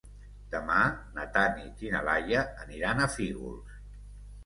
[0.55, 0.77] Demà
[1.17, 3.81] na Tanit i na Laia aniran a Fígols.